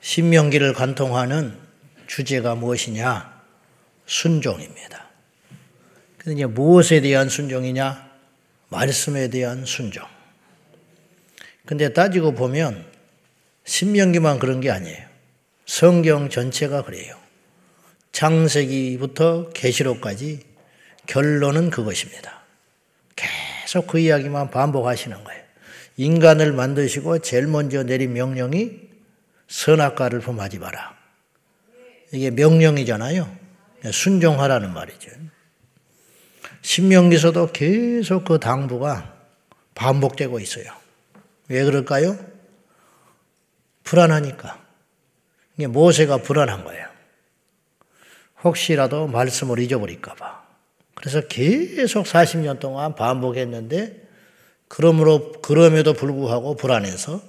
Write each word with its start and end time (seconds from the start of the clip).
신명기를 0.00 0.72
관통하는 0.74 1.56
주제가 2.06 2.54
무엇이냐? 2.54 3.40
순종입니다. 4.06 5.08
이제 6.26 6.46
무엇에 6.46 7.00
대한 7.00 7.28
순종이냐? 7.28 8.10
말씀에 8.68 9.28
대한 9.28 9.64
순종. 9.64 10.04
근데 11.64 11.92
따지고 11.92 12.34
보면 12.34 12.84
신명기만 13.64 14.38
그런 14.38 14.60
게 14.60 14.70
아니에요. 14.70 15.06
성경 15.66 16.28
전체가 16.28 16.82
그래요. 16.82 17.14
창세기부터 18.12 19.50
계시록까지 19.50 20.40
결론은 21.06 21.70
그것입니다. 21.70 22.42
계속 23.14 23.86
그 23.86 23.98
이야기만 23.98 24.50
반복하시는 24.50 25.22
거예요. 25.22 25.42
인간을 25.96 26.52
만드시고 26.52 27.20
제일 27.20 27.46
먼저 27.46 27.82
내린 27.82 28.12
명령이 28.14 28.89
선악과를 29.50 30.20
범하지 30.20 30.60
마라. 30.60 30.96
이게 32.12 32.30
명령이잖아요. 32.30 33.36
순종하라는 33.92 34.72
말이죠. 34.72 35.10
신명기서도 36.62 37.52
계속 37.52 38.24
그 38.24 38.38
당부가 38.38 39.14
반복되고 39.74 40.38
있어요. 40.40 40.72
왜 41.48 41.64
그럴까요? 41.64 42.16
불안하니까. 43.82 44.64
이게 45.56 45.66
모세가 45.66 46.18
불안한 46.18 46.64
거예요. 46.64 46.86
혹시라도 48.44 49.08
말씀을 49.08 49.58
잊어버릴까봐. 49.58 50.44
그래서 50.94 51.22
계속 51.22 52.06
40년 52.06 52.60
동안 52.60 52.94
반복했는데, 52.94 54.08
그러므로, 54.68 55.32
그럼에도 55.40 55.92
불구하고 55.92 56.56
불안해서 56.56 57.20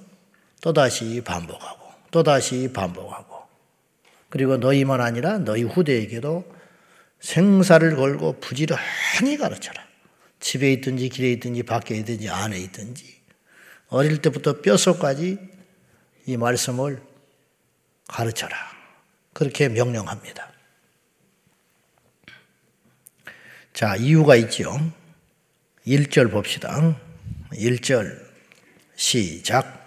또다시 0.60 1.22
반복하고, 1.24 1.81
또다시 2.12 2.72
반복하고, 2.72 3.42
그리고 4.28 4.56
너희만 4.56 5.00
아니라 5.00 5.38
너희 5.38 5.64
후대에게도 5.64 6.44
생사를 7.18 7.96
걸고 7.96 8.38
부지런히 8.40 9.36
가르쳐라. 9.36 9.82
집에 10.38 10.72
있든지 10.74 11.08
길에 11.08 11.32
있든지 11.32 11.62
밖에 11.62 11.96
있든지 11.96 12.28
안에 12.28 12.58
있든지 12.58 13.22
어릴 13.88 14.20
때부터 14.20 14.60
뼛속까지 14.60 15.38
이 16.26 16.36
말씀을 16.36 17.02
가르쳐라. 18.08 18.56
그렇게 19.32 19.68
명령합니다. 19.68 20.52
자, 23.72 23.96
이유가 23.96 24.36
있죠. 24.36 24.78
1절 25.86 26.30
봅시다. 26.30 26.98
1절 27.52 28.20
시작. 28.96 29.81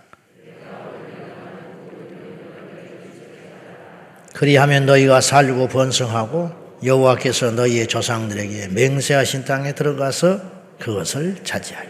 그리하면 4.36 4.86
너희가 4.86 5.22
살고 5.22 5.70
번성하고 5.70 6.52
여호와께서 6.84 7.52
너희의 7.52 7.88
조상들에게 7.88 8.68
맹세하신 8.68 9.46
땅에 9.46 9.74
들어가서 9.74 10.42
그것을 10.78 11.42
차지하리. 11.46 11.88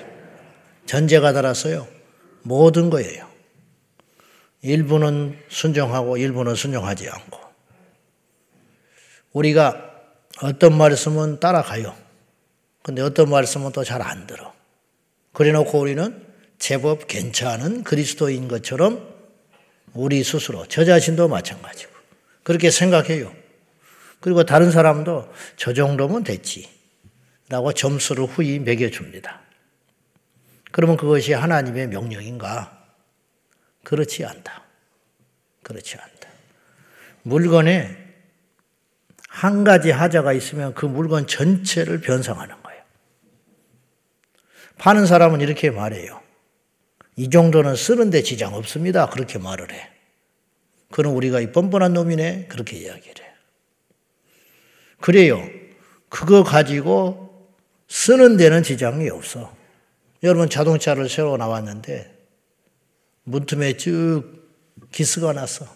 전제가 0.85 1.33
달았어요. 1.33 1.87
모든 2.43 2.91
거예요. 2.91 3.27
일부는 4.61 5.39
순종하고 5.49 6.17
일부는 6.17 6.53
순종하지 6.53 7.09
않고. 7.09 7.39
우리가 9.33 9.91
어떤 10.43 10.77
말씀은 10.77 11.39
따라가요. 11.39 11.95
근데 12.83 13.01
어떤 13.01 13.27
말씀은 13.31 13.71
또 13.71 13.83
잘 13.83 14.03
안 14.03 14.27
들어. 14.27 14.53
그래 15.33 15.51
놓고 15.51 15.79
우리는 15.79 16.23
제법 16.59 17.07
괜찮은 17.07 17.83
그리스도인 17.83 18.47
것처럼 18.47 19.15
우리 19.95 20.23
스스로, 20.23 20.67
저 20.67 20.85
자신도 20.85 21.27
마찬가지고. 21.27 21.94
그렇게 22.45 22.69
생각해요. 22.69 23.35
그리고 24.19 24.43
다른 24.43 24.69
사람도 24.69 25.33
저 25.57 25.73
정도면 25.73 26.23
됐지. 26.23 26.69
라고 27.49 27.73
점수를 27.73 28.25
후히 28.25 28.59
매겨줍니다. 28.59 29.41
그러면 30.71 30.95
그것이 30.95 31.33
하나님의 31.33 31.87
명령인가? 31.87 32.85
그렇지 33.83 34.25
않다. 34.25 34.63
그렇지 35.63 35.97
않다. 35.97 36.29
물건에 37.23 37.97
한 39.27 39.63
가지 39.63 39.89
하자가 39.89 40.33
있으면 40.33 40.75
그 40.75 40.85
물건 40.85 41.25
전체를 41.25 41.99
변상하는 41.99 42.61
거예요. 42.61 42.83
파는 44.77 45.07
사람은 45.07 45.41
이렇게 45.41 45.71
말해요. 45.71 46.21
이 47.15 47.31
정도는 47.31 47.75
쓰는데 47.75 48.21
지장 48.21 48.53
없습니다. 48.53 49.09
그렇게 49.09 49.39
말을 49.39 49.71
해. 49.71 49.94
그는 50.95 51.11
우리가 51.11 51.41
이 51.41 51.51
뻔뻔한 51.51 51.91
놈이네. 51.91 52.45
그렇게 52.47 52.77
이야기를 52.77 53.25
해. 53.25 53.29
그래요. 55.01 55.45
그거 56.07 56.45
가지고 56.45 57.53
쓰는 57.89 58.37
데는 58.37 58.63
지장이 58.63 59.09
없어. 59.09 59.53
여러분 60.23 60.49
자동차를 60.49 61.09
새로 61.09 61.35
나왔는데 61.35 62.17
문틈에 63.25 63.75
쭉 63.75 64.23
기스가 64.93 65.33
났어. 65.33 65.67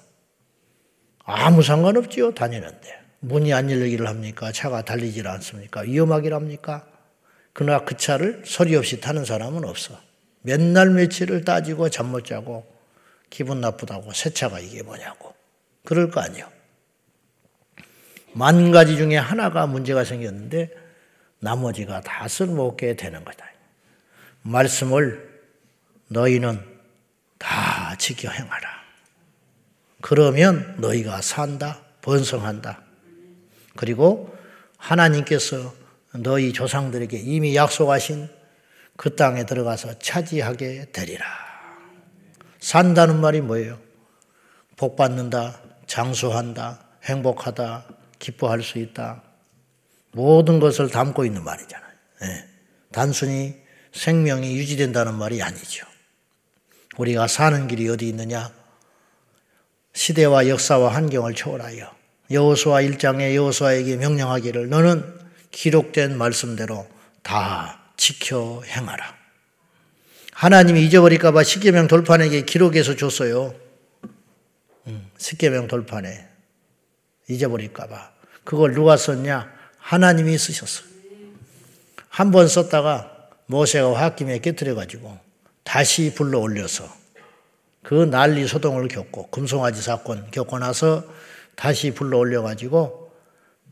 아무 1.26 1.64
상관없지요. 1.64 2.34
다니는데. 2.34 2.98
문이 3.20 3.52
안 3.52 3.70
열리기를 3.70 4.08
합니까? 4.08 4.54
차가 4.54 4.86
달리질 4.86 5.28
않습니까? 5.28 5.82
위험하길 5.82 6.34
합니까? 6.34 6.88
그러나 7.52 7.84
그 7.84 7.98
차를 7.98 8.44
소리 8.46 8.74
없이 8.74 9.02
타는 9.02 9.26
사람은 9.26 9.66
없어. 9.66 10.00
맨날 10.44 10.92
며칠을 10.92 11.44
따지고 11.44 11.90
잠 11.90 12.06
못 12.06 12.24
자고 12.24 12.79
기분 13.30 13.62
나쁘다고 13.62 14.14
새 14.14 14.32
차가 14.32 14.60
이게 14.60 14.84
뭐냐고. 14.84 15.36
그럴 15.86 16.10
거 16.12 16.22
아니요. 16.22 16.50
만 18.34 18.72
가지 18.72 18.96
중에 18.96 19.18
하나가 19.18 19.66
문제가 19.68 20.04
생겼는데 20.04 20.70
나머지가 21.40 22.02
다 22.02 22.28
쓸모없게 22.28 22.96
되는 22.96 23.24
거다. 23.24 23.46
말씀을 24.42 25.42
너희는 26.08 26.64
다 27.38 27.96
지켜 27.98 28.30
행하라. 28.30 28.80
그러면 30.02 30.76
너희가 30.80 31.22
산다, 31.22 31.82
번성한다. 32.02 32.84
그리고 33.76 34.36
하나님께서 34.78 35.74
너희 36.14 36.54
조상들에게 36.54 37.18
이미 37.18 37.56
약속하신 37.56 38.30
그 38.96 39.16
땅에 39.16 39.46
들어가서 39.46 40.00
차지하게 40.00 40.92
되리라. 40.92 41.49
산다는 42.60 43.20
말이 43.20 43.42
뭐예요? 43.42 43.80
복 44.76 44.96
받는다, 44.96 45.62
장수한다, 45.88 46.80
행복하다, 47.04 47.86
기뻐할 48.20 48.62
수 48.62 48.80
있다. 48.80 49.24
모든 50.12 50.60
것을 50.60 50.90
담고 50.90 51.26
있는 51.26 51.44
말이잖아요. 51.44 51.92
네. 52.22 52.46
단순히 52.92 53.56
생명이 53.94 54.56
유지된다는 54.58 55.16
말이 55.16 55.42
아니죠. 55.42 55.86
우리가 56.98 57.28
사는 57.28 57.68
길이 57.68 57.88
어디 57.90 58.08
있느냐? 58.10 58.52
시대와 59.94 60.48
역사와 60.48 60.94
환경을 60.94 61.34
초월하여 61.34 62.00
여호수아 62.32 62.82
1장에 62.82 63.34
여호수아에게 63.36 63.98
명령하기를 63.98 64.70
너는 64.70 65.20
기록된 65.52 66.18
말씀대로 66.18 66.88
다 67.24 67.92
지켜 67.98 68.62
행하라. 68.66 69.19
하나님이 70.40 70.86
잊어버릴까 70.86 71.34
봐 71.34 71.44
십계명 71.44 71.88
돌판에게 71.88 72.44
기록해서 72.44 72.96
줬어요. 72.96 73.54
음, 74.88 75.10
십계명 75.18 75.68
돌판에 75.68 76.30
잊어버릴까 77.28 77.88
봐. 77.88 78.12
그걸 78.46 78.74
누가 78.74 78.96
썼냐? 78.96 79.52
하나님이 79.80 80.38
쓰셨어. 80.38 80.84
한 82.08 82.32
번 82.32 82.48
썼다가 82.48 83.12
모세가 83.48 83.90
홧김에 83.90 84.40
깨뜨려 84.40 84.76
가지고 84.76 85.18
다시 85.66 86.14
불러 86.16 86.40
올려서 86.40 86.88
그 87.84 88.06
난리 88.10 88.48
소동을 88.48 88.88
겪고 88.88 89.28
금송아지 89.32 89.82
사건 89.82 90.32
겪고 90.32 90.58
나서 90.60 91.04
다시 91.58 91.92
불러 91.92 92.18
올려가지고 92.18 93.12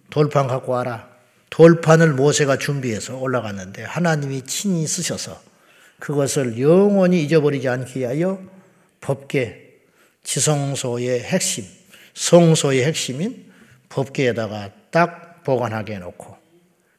돌판 0.10 0.48
갖고 0.48 0.74
와라. 0.74 1.08
돌판을 1.50 2.12
모세가 2.12 2.58
준비해서 2.58 3.16
올라갔는데 3.16 3.86
하나님이 3.86 4.42
친히 4.42 4.86
쓰셔서 4.86 5.47
그것을 6.00 6.60
영원히 6.60 7.24
잊어버리지 7.24 7.68
않기 7.68 8.00
위하여 8.00 8.42
법계 9.02 9.80
지성소의 10.24 11.22
핵심, 11.22 11.66
성소의 12.14 12.86
핵심인 12.86 13.52
법계에다가 13.90 14.72
딱 14.92 15.44
보관하게 15.44 15.96
해놓고 15.96 16.38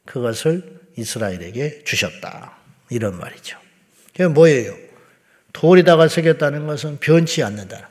그것을 0.05 0.81
이스라엘에게 0.97 1.85
주셨다. 1.85 2.57
이런 2.91 3.19
말이죠. 3.19 3.59
그게 4.13 4.27
뭐예요? 4.27 4.75
돌에다가 5.53 6.09
새겼다는 6.09 6.67
것은 6.67 6.99
변치 6.99 7.43
않는다. 7.43 7.91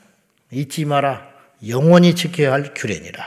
잊지 0.50 0.84
마라. 0.84 1.28
영원히 1.66 2.14
지켜야 2.14 2.52
할 2.52 2.74
규례니라. 2.74 3.24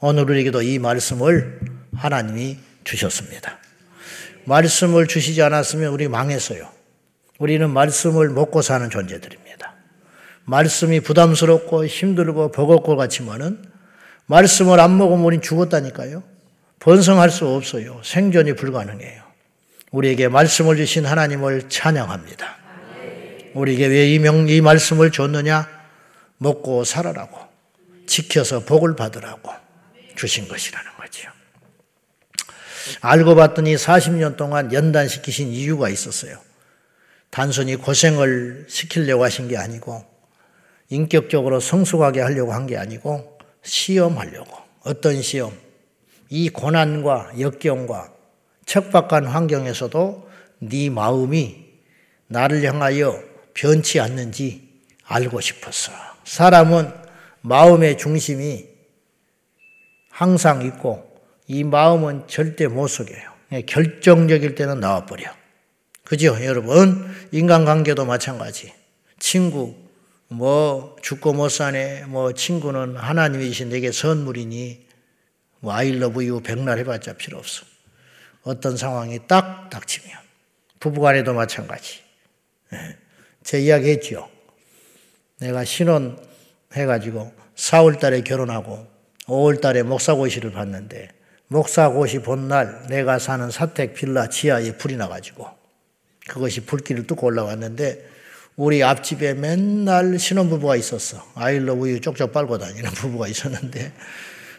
오늘 0.00 0.24
우리에게도 0.24 0.62
이 0.62 0.78
말씀을 0.78 1.60
하나님이 1.94 2.58
주셨습니다. 2.84 3.59
말씀을 4.44 5.06
주시지 5.06 5.42
않았으면 5.42 5.92
우리 5.92 6.08
망했어요. 6.08 6.68
우리는 7.38 7.70
말씀을 7.70 8.30
먹고 8.30 8.62
사는 8.62 8.88
존재들입니다. 8.90 9.74
말씀이 10.44 11.00
부담스럽고 11.00 11.86
힘들고 11.86 12.50
버겁고 12.52 12.96
같지만은 12.96 13.62
말씀을 14.26 14.80
안 14.80 14.96
먹으면 14.98 15.24
우린 15.24 15.40
죽었다니까요. 15.40 16.22
번성할 16.80 17.30
수 17.30 17.46
없어요. 17.46 18.00
생존이 18.04 18.54
불가능해요. 18.54 19.22
우리에게 19.90 20.28
말씀을 20.28 20.76
주신 20.76 21.04
하나님을 21.04 21.68
찬양합니다. 21.68 22.56
우리에게 23.54 23.86
왜 23.86 24.14
이 24.14 24.18
명, 24.18 24.48
이 24.48 24.60
말씀을 24.60 25.10
줬느냐? 25.10 25.68
먹고 26.38 26.84
살아라고, 26.84 27.38
지켜서 28.06 28.60
복을 28.60 28.96
받으라고 28.96 29.52
주신 30.16 30.48
것이라는 30.48 30.90
거죠. 30.96 31.28
알고 33.00 33.34
봤더니 33.34 33.74
40년 33.76 34.36
동안 34.36 34.72
연단시키신 34.72 35.48
이유가 35.48 35.88
있었어요. 35.88 36.38
단순히 37.30 37.76
고생을 37.76 38.66
시키려고 38.68 39.24
하신 39.24 39.48
게 39.48 39.56
아니고, 39.56 40.04
인격적으로 40.88 41.60
성숙하게 41.60 42.20
하려고 42.20 42.52
한 42.52 42.66
게 42.66 42.76
아니고, 42.76 43.38
시험하려고. 43.62 44.56
어떤 44.82 45.20
시험? 45.22 45.52
이 46.28 46.48
고난과 46.48 47.32
역경과 47.38 48.12
척박한 48.66 49.26
환경에서도 49.26 50.30
네 50.60 50.90
마음이 50.90 51.66
나를 52.28 52.62
향하여 52.64 53.20
변치 53.52 53.98
않는지 54.00 54.70
알고 55.04 55.40
싶었어. 55.40 55.92
사람은 56.24 56.92
마음의 57.42 57.98
중심이 57.98 58.68
항상 60.10 60.62
있고 60.62 61.09
이 61.50 61.64
마음은 61.64 62.28
절대 62.28 62.68
못 62.68 62.86
속여요. 62.86 63.28
결정적일 63.66 64.54
때는 64.54 64.78
나와버려. 64.78 65.34
그죠? 66.04 66.36
여러분, 66.44 67.12
인간관계도 67.32 68.04
마찬가지. 68.04 68.72
친구, 69.18 69.74
뭐, 70.28 70.94
죽고 71.02 71.32
못 71.32 71.48
사네, 71.48 72.04
뭐, 72.06 72.32
친구는 72.34 72.94
하나님이신 72.94 73.70
내게 73.70 73.90
선물이니, 73.90 74.86
뭐, 75.58 75.72
I 75.72 75.88
love 75.96 76.24
you 76.24 76.40
백날 76.40 76.78
해봤자 76.78 77.14
필요 77.14 77.38
없어. 77.38 77.66
어떤 78.44 78.76
상황이 78.76 79.18
딱 79.26 79.70
닥치면. 79.70 80.16
부부간에도 80.78 81.34
마찬가지. 81.34 81.98
예. 82.74 82.96
제 83.42 83.60
이야기 83.60 83.90
했죠. 83.90 84.30
내가 85.40 85.64
신혼 85.64 86.16
해가지고 86.74 87.34
4월 87.56 87.98
달에 87.98 88.20
결혼하고 88.20 88.86
5월 89.24 89.60
달에 89.60 89.82
목사고시를 89.82 90.52
봤는데 90.52 91.18
목사고시 91.52 92.20
본날 92.20 92.86
내가 92.88 93.18
사는 93.18 93.50
사택 93.50 93.94
빌라 93.94 94.28
지하에 94.28 94.76
불이 94.76 94.96
나가지고 94.96 95.48
그것이 96.28 96.60
불길을 96.60 97.08
뚫고 97.08 97.26
올라왔는데 97.26 98.08
우리 98.54 98.84
앞집에 98.84 99.34
맨날 99.34 100.18
신혼부부가 100.18 100.76
있었어. 100.76 101.24
아일러 101.34 101.74
우유 101.74 102.00
쪽쪽 102.00 102.32
빨고 102.32 102.58
다니는 102.58 102.90
부부가 102.94 103.26
있었는데 103.26 103.92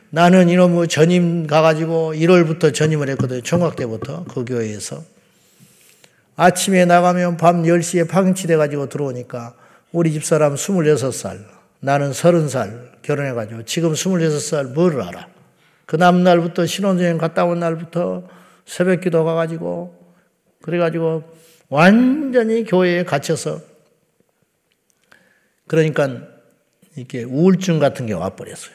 나는 0.09 0.49
이놈의 0.49 0.89
전임 0.89 1.47
가가지고 1.47 2.13
1월부터 2.13 2.73
전임을 2.73 3.09
했거든요. 3.11 3.41
총각 3.41 3.77
때부터 3.77 4.25
그 4.25 4.43
교회에서. 4.43 5.01
아침에 6.35 6.83
나가면 6.83 7.37
밤 7.37 7.63
10시에 7.63 8.09
파김치 8.09 8.47
돼가지고 8.47 8.89
들어오니까 8.89 9.55
우리 9.93 10.11
집사람 10.11 10.55
26살, 10.55 11.45
나는 11.79 12.11
30살 12.11 13.01
결혼해가지고 13.03 13.63
지금 13.63 13.93
26살 13.93 14.73
뭐를 14.73 15.01
알아? 15.03 15.40
그 15.91 15.97
다음날부터 15.97 16.65
신혼여행 16.67 17.17
갔다 17.17 17.43
온 17.43 17.59
날부터 17.59 18.25
새벽 18.65 19.01
기도 19.01 19.25
가가지고 19.25 19.93
그래가지고 20.61 21.21
완전히 21.67 22.63
교회에 22.63 23.03
갇혀서 23.03 23.59
그러니까 25.67 26.21
이게 26.95 27.25
우울증 27.25 27.79
같은 27.79 28.05
게 28.05 28.13
와버렸어요. 28.13 28.73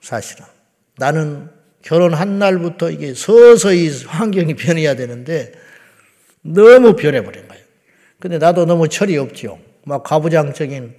사실은. 0.00 0.46
나는 0.96 1.50
결혼한 1.82 2.38
날부터 2.38 2.90
이게 2.90 3.12
서서히 3.12 3.90
환경이 4.06 4.54
변해야 4.56 4.96
되는데 4.96 5.52
너무 6.40 6.96
변해버린 6.96 7.46
거예요. 7.46 7.62
근데 8.18 8.38
나도 8.38 8.64
너무 8.64 8.88
철이 8.88 9.18
없지요. 9.18 9.58
막 9.84 10.02
가부장적인 10.02 10.94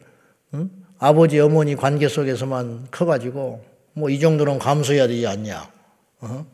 응? 0.53 0.69
아버지 0.99 1.39
어머니 1.39 1.75
관계 1.75 2.07
속에서만 2.07 2.89
커가지고 2.91 3.74
뭐 3.95 4.09
이 4.09 4.19
정도는 4.19 4.59
감수해야 4.59 5.07
되지 5.07 5.25
않냐. 5.25 5.71
어? 6.21 6.45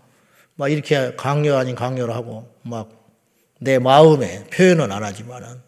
막 0.55 0.69
이렇게 0.71 1.15
강요 1.15 1.55
아닌 1.57 1.75
강요를 1.75 2.13
하고 2.15 2.47
막 2.63 2.89
내 3.63 3.77
마음에 3.77 4.43
표현은 4.45 4.91
안 4.91 5.03
하지만은 5.03 5.61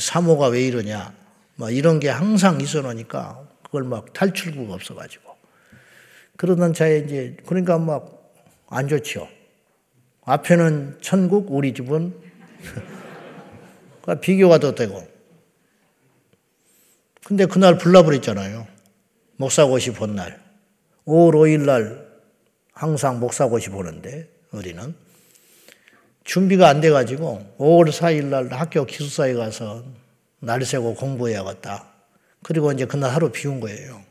사모가 0.00 0.48
왜 0.48 0.66
이러냐. 0.66 1.12
막 1.56 1.70
이런 1.70 2.00
게 2.00 2.08
항상 2.08 2.60
있어 2.62 2.80
놓으니까 2.80 3.46
그걸 3.62 3.82
막 3.82 4.12
탈출구가 4.14 4.72
없어가지고 4.72 5.22
그러던 6.38 6.72
차에 6.72 6.98
이제 7.00 7.36
그러니까 7.44 7.78
막 7.78 8.16
안 8.68 8.88
좋지요. 8.88 9.28
앞에는 10.24 10.98
천국, 11.00 11.52
우리 11.52 11.72
집은 11.72 12.12
그러니까 14.02 14.20
비교가 14.20 14.58
더 14.58 14.74
되고. 14.74 15.06
근데 17.24 17.46
그날 17.46 17.78
불나버렸잖아요. 17.78 18.66
목사고시 19.36 19.92
본 19.92 20.16
날. 20.16 20.42
5월 21.06 21.34
5일 21.34 21.60
날 21.64 22.06
항상 22.72 23.20
목사고시 23.20 23.70
보는데, 23.70 24.28
우리는. 24.50 24.94
준비가 26.24 26.68
안 26.68 26.80
돼가지고 26.80 27.54
5월 27.58 27.90
4일 27.90 28.24
날 28.24 28.52
학교 28.52 28.84
기숙사에 28.84 29.34
가서 29.34 29.84
날 30.40 30.64
새고 30.64 30.94
공부해야겠다. 30.94 31.86
그리고 32.42 32.72
이제 32.72 32.84
그날 32.84 33.12
하루 33.12 33.30
비운 33.30 33.60
거예요. 33.60 34.02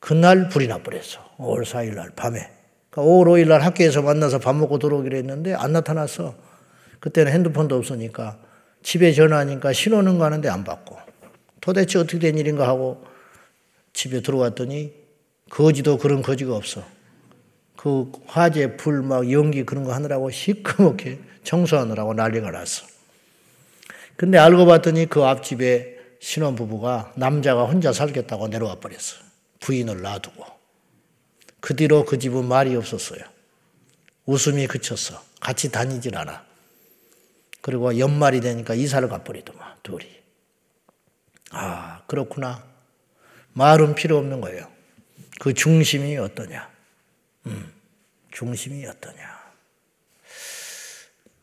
그날 0.00 0.48
불이 0.48 0.66
나버렸어. 0.66 1.36
5월 1.38 1.64
4일 1.64 1.94
날 1.94 2.10
밤에. 2.10 2.50
그러니까 2.90 3.12
5월 3.12 3.26
5일 3.26 3.48
날 3.48 3.62
학교에서 3.62 4.02
만나서 4.02 4.40
밥 4.40 4.56
먹고 4.56 4.80
들어오기로 4.80 5.16
했는데 5.16 5.54
안 5.54 5.72
나타났어. 5.72 6.34
그때는 6.98 7.30
핸드폰도 7.30 7.76
없으니까 7.76 8.38
집에 8.82 9.12
전화하니까 9.12 9.72
신호는 9.72 10.18
가는데 10.18 10.48
안 10.48 10.64
받고 10.64 10.96
도대체 11.60 12.00
어떻게 12.00 12.18
된 12.18 12.38
일인가 12.38 12.66
하고 12.66 13.04
집에 13.92 14.20
들어왔더니 14.22 15.05
거지도 15.50 15.98
그런 15.98 16.22
거지가 16.22 16.54
없어. 16.54 16.84
그 17.76 18.10
화재, 18.26 18.76
불, 18.76 19.02
막 19.02 19.30
연기 19.30 19.64
그런 19.64 19.84
거 19.84 19.92
하느라고 19.92 20.30
시커멓게 20.30 21.20
청소하느라고 21.44 22.14
난리가 22.14 22.50
났어. 22.50 22.86
근데 24.16 24.38
알고 24.38 24.66
봤더니 24.66 25.06
그 25.06 25.24
앞집에 25.24 25.96
신혼부부가 26.20 27.12
남자가 27.16 27.64
혼자 27.64 27.92
살겠다고 27.92 28.48
내려와 28.48 28.76
버렸어. 28.76 29.16
부인을 29.60 30.00
놔두고. 30.02 30.44
그 31.60 31.76
뒤로 31.76 32.04
그 32.04 32.18
집은 32.18 32.46
말이 32.46 32.74
없었어요. 32.74 33.20
웃음이 34.24 34.66
그쳤어. 34.66 35.22
같이 35.40 35.70
다니질 35.70 36.16
않아. 36.16 36.44
그리고 37.60 37.98
연말이 37.98 38.40
되니까 38.40 38.74
이사를 38.74 39.08
가버리더만, 39.08 39.76
둘이. 39.82 40.06
아, 41.50 42.02
그렇구나. 42.06 42.64
말은 43.52 43.94
필요 43.94 44.18
없는 44.18 44.40
거예요. 44.40 44.75
그 45.40 45.54
중심이 45.54 46.16
어떠냐? 46.16 46.68
음, 47.46 47.72
중심이 48.30 48.86
어떠냐? 48.86 49.36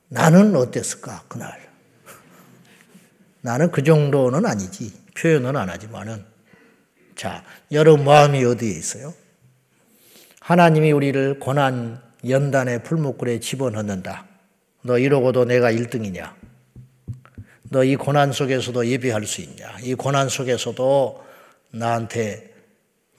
나는 0.10 0.56
어땠을까, 0.56 1.24
그날? 1.28 1.70
나는 3.42 3.72
그 3.72 3.84
정도는 3.84 4.46
아니지. 4.46 4.94
표현은 5.18 5.56
안 5.56 5.70
하지만은. 5.70 6.26
자, 7.16 7.44
여러분 7.72 8.06
마음이 8.06 8.44
어디에 8.44 8.72
있어요? 8.72 9.14
하나님이 10.40 10.92
우리를 10.92 11.40
고난 11.40 12.02
연단의 12.28 12.84
풀목굴에 12.84 13.40
집어넣는다. 13.40 14.26
너 14.82 14.98
이러고도 14.98 15.46
내가 15.46 15.72
1등이냐? 15.72 16.34
너 17.74 17.84
이 17.84 17.96
고난 17.96 18.32
속에서도 18.32 18.86
예배할 18.86 19.26
수 19.26 19.42
있냐? 19.42 19.80
이 19.82 19.96
고난 19.96 20.30
속에서도 20.30 21.26
나한테 21.72 22.53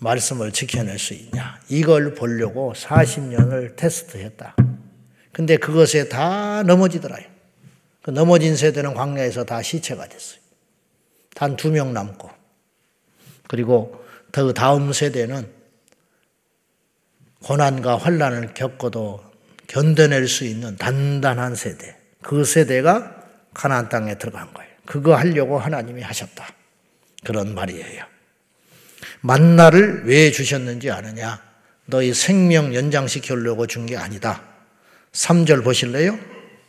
말씀을 0.04 0.52
지켜낼 0.52 0.98
수 0.98 1.14
있냐? 1.14 1.58
이걸 1.68 2.14
보려고 2.14 2.72
40년을 2.76 3.74
테스트했다. 3.76 4.54
근데 5.32 5.56
그것에 5.56 6.08
다 6.08 6.62
넘어지더라요. 6.62 7.26
그 8.02 8.10
넘어진 8.10 8.54
세대는 8.56 8.94
광야에서 8.94 9.44
다 9.44 9.62
시체가 9.62 10.06
됐어요. 10.08 10.40
단 11.34 11.56
두 11.56 11.70
명 11.70 11.92
남고. 11.92 12.30
그리고 13.48 14.04
더 14.30 14.52
다음 14.52 14.92
세대는 14.92 15.50
고난과 17.42 17.96
환란을 17.96 18.54
겪어도 18.54 19.22
견뎌낼 19.66 20.28
수 20.28 20.44
있는 20.44 20.76
단단한 20.76 21.54
세대. 21.56 21.96
그 22.22 22.44
세대가 22.44 23.22
가나안 23.54 23.88
땅에 23.88 24.16
들어간 24.16 24.52
거예요. 24.54 24.70
그거 24.86 25.14
하려고 25.16 25.58
하나님이 25.58 26.02
하셨다. 26.02 26.46
그런 27.24 27.54
말이에요. 27.54 28.13
만나를 29.24 30.02
왜 30.04 30.30
주셨는지 30.30 30.90
아느냐? 30.90 31.40
너희 31.86 32.12
생명 32.12 32.74
연장시키려고 32.74 33.66
준 33.66 33.86
게 33.86 33.96
아니다. 33.96 34.42
3절 35.12 35.64
보실래요? 35.64 36.18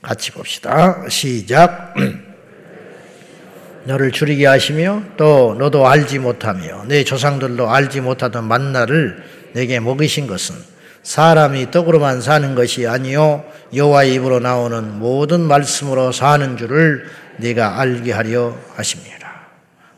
같이 0.02 0.32
봅시다. 0.32 1.04
시작. 1.10 1.94
너를 3.84 4.12
줄이게 4.12 4.46
하시며 4.46 5.04
또 5.18 5.56
너도 5.60 5.86
알지 5.86 6.20
못하며 6.20 6.86
내 6.88 7.04
조상들도 7.04 7.70
알지 7.70 8.02
못하던 8.02 8.46
만나를 8.46 9.22
내게 9.54 9.80
먹이신 9.82 10.26
것은 10.28 10.56
사람이 11.04 11.72
떡으로만 11.72 12.22
사는 12.22 12.56
것이 12.56 12.88
아니요 12.88 13.44
여호와의 13.76 14.14
입으로 14.16 14.40
나오는 14.40 14.98
모든 14.98 15.42
말씀으로 15.42 16.12
사는 16.14 16.56
줄을 16.58 17.06
네가 17.38 17.80
알게 17.80 18.12
하려 18.14 18.58
하십니다. 18.76 19.42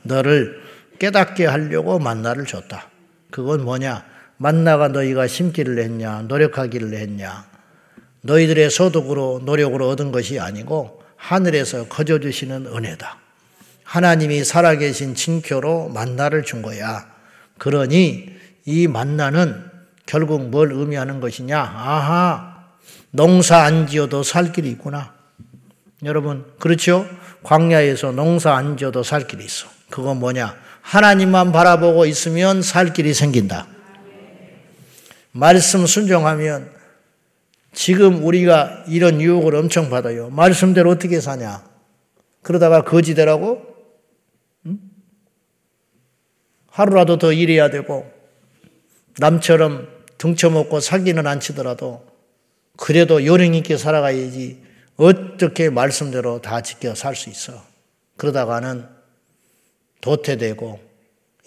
너를 0.02 0.67
깨닫게 1.00 1.46
하려고 1.46 2.00
만나를 2.00 2.46
줬다. 2.46 2.90
그건 3.32 3.64
뭐냐? 3.64 4.06
만나가 4.38 4.88
너희가 4.88 5.28
심기를 5.28 5.80
했냐, 5.80 6.24
노력하기를 6.28 6.94
했냐. 6.94 7.46
너희들의 8.22 8.70
소득으로 8.70 9.42
노력으로 9.44 9.90
얻은 9.90 10.12
것이 10.12 10.40
아니고 10.40 11.02
하늘에서 11.16 11.88
거저 11.88 12.20
주시는 12.20 12.68
은혜다. 12.68 13.18
하나님이 13.84 14.44
살아계신 14.44 15.16
징표로 15.16 15.90
만나를 15.90 16.44
준 16.44 16.62
거야. 16.62 17.08
그러니 17.58 18.36
이 18.66 18.88
만나는 18.88 19.66
결국 20.06 20.50
뭘 20.50 20.72
의미하는 20.72 21.20
것이냐? 21.20 21.60
아하, 21.60 22.66
농사 23.12 23.60
안 23.60 23.88
지어도 23.88 24.24
살 24.24 24.52
길이 24.52 24.70
있구나. 24.72 25.14
여러분, 26.04 26.46
그렇죠? 26.60 27.08
광야에서 27.44 28.12
농사 28.12 28.56
안 28.56 28.78
지어도 28.78 29.04
살 29.04 29.28
길이 29.28 29.46
있어. 29.46 29.68
그건 29.90 30.20
뭐냐? 30.20 30.56
하나님만 30.88 31.52
바라보고 31.52 32.06
있으면 32.06 32.62
살 32.62 32.94
길이 32.94 33.14
생긴다. 33.14 33.68
말씀 35.34 35.86
순종하면 35.86 36.72
지금 37.74 38.24
우리가 38.24 38.86
이런 38.88 39.20
유혹을 39.20 39.54
엄청 39.56 39.90
받아요. 39.90 40.30
말씀대로 40.30 40.92
어떻게 40.92 41.20
사냐? 41.20 41.62
그러다가 42.42 42.86
거지되라고? 42.86 43.62
응? 44.68 44.80
하루라도 46.72 47.18
더 47.18 47.34
일해야 47.34 47.70
되고, 47.70 48.10
남처럼 49.20 49.90
등쳐먹고 50.18 50.80
사기는 50.80 51.28
안 51.28 51.42
치더라도, 51.42 52.08
그래도 52.78 53.26
요령 53.26 53.56
있게 53.56 53.76
살아가야지, 53.76 54.64
어떻게 54.96 55.70
말씀대로 55.70 56.42
다 56.42 56.62
지켜 56.62 56.96
살 56.96 57.14
수 57.14 57.30
있어. 57.30 57.62
그러다가는 58.16 58.97
도태되고, 60.02 60.80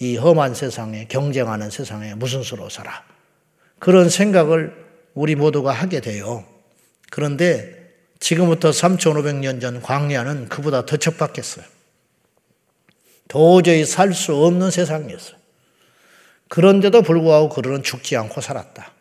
이 0.00 0.16
험한 0.16 0.54
세상에, 0.54 1.06
경쟁하는 1.06 1.70
세상에 1.70 2.14
무슨 2.14 2.42
수로 2.42 2.68
살아. 2.68 3.04
그런 3.78 4.08
생각을 4.08 4.74
우리 5.14 5.34
모두가 5.34 5.72
하게 5.72 6.00
돼요. 6.00 6.44
그런데 7.10 7.80
지금부터 8.20 8.70
3,500년 8.70 9.60
전 9.60 9.82
광야는 9.82 10.48
그보다 10.48 10.86
더 10.86 10.96
척박했어요. 10.96 11.64
도저히 13.28 13.84
살 13.84 14.12
수 14.12 14.34
없는 14.34 14.70
세상이었어요. 14.70 15.36
그런데도 16.48 17.02
불구하고 17.02 17.48
그들은 17.48 17.82
죽지 17.82 18.16
않고 18.16 18.40
살았다. 18.40 18.92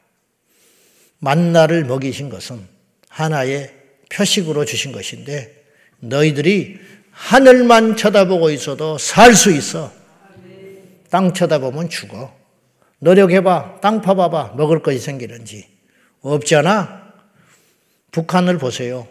만나를 1.19 1.83
먹이신 1.85 2.29
것은 2.29 2.67
하나의 3.09 3.73
표식으로 4.09 4.65
주신 4.65 4.91
것인데 4.91 5.65
너희들이 5.99 6.79
하늘만 7.19 7.97
쳐다보고 7.97 8.49
있어도 8.49 8.97
살 8.97 9.35
수 9.35 9.51
있어. 9.51 9.91
땅 11.09 11.33
쳐다보면 11.33 11.89
죽어. 11.89 12.33
노력해봐. 12.99 13.81
땅 13.81 14.01
파봐봐. 14.01 14.53
먹을 14.55 14.81
것이 14.81 14.99
생기는지. 14.99 15.67
없잖아? 16.21 17.13
북한을 18.11 18.57
보세요. 18.57 19.07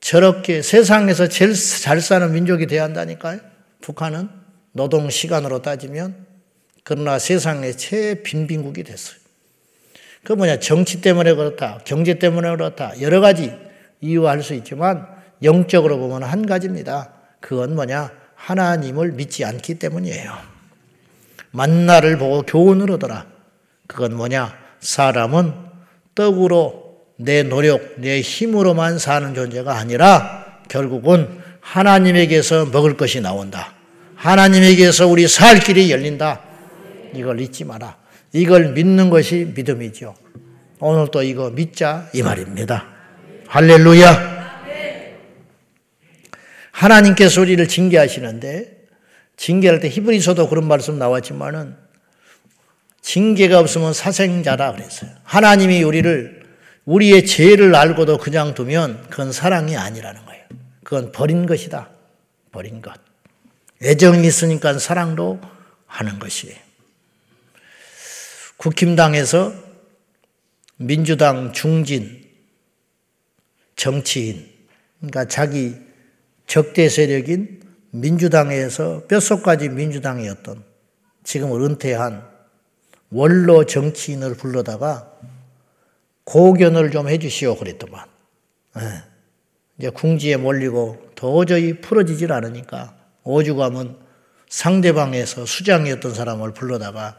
저렇게 0.00 0.62
세상에서 0.62 1.28
제일 1.28 1.54
잘 1.54 2.00
사는 2.00 2.30
민족이 2.30 2.66
되어야 2.66 2.84
한다니까요. 2.84 3.40
북한은 3.80 4.28
노동 4.72 5.10
시간으로 5.10 5.62
따지면 5.62 6.26
그러나 6.84 7.18
세상의 7.18 7.76
최 7.76 8.22
빈빈국이 8.22 8.84
됐어요. 8.84 9.18
그 10.24 10.34
뭐냐 10.34 10.58
정치 10.60 11.00
때문에 11.00 11.34
그렇다, 11.34 11.80
경제 11.84 12.18
때문에 12.18 12.50
그렇다 12.50 13.00
여러 13.00 13.20
가지 13.20 13.52
이유할 14.00 14.42
수 14.42 14.54
있지만 14.54 15.06
영적으로 15.42 15.98
보면 15.98 16.22
한 16.22 16.46
가지입니다. 16.46 17.19
그건 17.40 17.74
뭐냐 17.74 18.10
하나님을 18.34 19.12
믿지 19.12 19.44
않기 19.44 19.78
때문이에요. 19.78 20.32
만나를 21.50 22.18
보고 22.18 22.42
교훈을 22.42 22.90
얻어라. 22.92 23.26
그건 23.86 24.14
뭐냐 24.14 24.54
사람은 24.80 25.52
떡으로 26.14 26.90
내 27.16 27.42
노력, 27.42 28.00
내 28.00 28.20
힘으로만 28.20 28.98
사는 28.98 29.34
존재가 29.34 29.76
아니라 29.76 30.60
결국은 30.68 31.40
하나님에게서 31.60 32.66
먹을 32.66 32.96
것이 32.96 33.20
나온다. 33.20 33.74
하나님에게서 34.16 35.06
우리 35.06 35.28
살 35.28 35.58
길이 35.60 35.90
열린다. 35.90 36.40
이걸 37.14 37.40
잊지 37.40 37.64
마라. 37.64 37.96
이걸 38.32 38.72
믿는 38.72 39.10
것이 39.10 39.52
믿음이죠. 39.54 40.14
오늘 40.78 41.08
또 41.10 41.22
이거 41.22 41.50
믿자 41.50 42.08
이 42.14 42.22
말입니다. 42.22 42.86
할렐루야. 43.48 44.39
하나님께서 46.80 47.42
우리를 47.42 47.68
징계하시는데 47.68 48.86
징계할 49.36 49.80
때 49.80 49.88
히브리서도 49.88 50.48
그런 50.48 50.66
말씀 50.66 50.98
나왔지만은 50.98 51.76
징계가 53.02 53.58
없으면 53.58 53.92
사생자라 53.92 54.72
그랬어요. 54.72 55.10
하나님이 55.24 55.82
우리를 55.82 56.40
우리의 56.86 57.26
죄를 57.26 57.74
알고도 57.74 58.16
그냥 58.18 58.54
두면 58.54 59.08
그건 59.10 59.30
사랑이 59.30 59.76
아니라는 59.76 60.24
거예요. 60.24 60.44
그건 60.82 61.12
버린 61.12 61.44
것이다. 61.44 61.90
버린 62.50 62.80
것. 62.80 62.94
애정이 63.82 64.26
있으니까 64.26 64.78
사랑도 64.78 65.38
하는 65.86 66.18
것이에요. 66.18 66.56
국힘당에서 68.56 69.52
민주당 70.76 71.52
중진 71.52 72.26
정치인, 73.76 74.46
그러니까 74.98 75.26
자기 75.26 75.89
적대 76.50 76.88
세력인 76.88 77.60
민주당에서 77.92 79.04
뼛속까지 79.06 79.68
민주당이었던 79.68 80.64
지금 81.22 81.64
은퇴한 81.64 82.28
원로 83.10 83.66
정치인을 83.66 84.34
불러다가 84.34 85.12
고견을 86.24 86.90
좀 86.90 87.08
해주시오 87.08 87.54
그랬더만. 87.54 88.04
네. 88.74 88.82
이제 89.78 89.90
궁지에 89.90 90.38
몰리고 90.38 91.12
도저히 91.14 91.80
풀어지질 91.80 92.32
않으니까 92.32 92.96
오죽하면 93.22 93.98
상대방에서 94.48 95.46
수장이었던 95.46 96.12
사람을 96.12 96.52
불러다가 96.52 97.16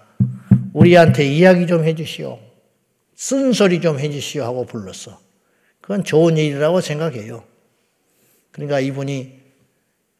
우리한테 0.74 1.26
이야기 1.26 1.68
좀 1.68 1.86
해주시오. 1.86 2.38
쓴소리 3.16 3.80
좀 3.80 3.98
해주시오 3.98 4.44
하고 4.44 4.66
불렀어. 4.66 5.18
그건 5.80 6.04
좋은 6.04 6.36
일이라고 6.36 6.82
생각해요. 6.82 7.50
그러니까 8.52 8.80
이분이 8.80 9.40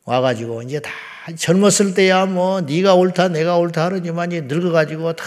와가지고 0.06 0.64
이제 0.64 0.80
다 0.80 0.92
젊었을 1.36 1.94
때야 1.94 2.26
뭐 2.26 2.62
네가 2.62 2.96
옳다 2.96 3.28
내가 3.30 3.58
옳다 3.58 3.86
하더니만 3.86 4.32
이제 4.32 4.42
늙어가지고 4.42 5.14
다 5.14 5.26